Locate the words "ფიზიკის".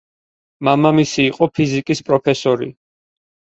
1.59-2.03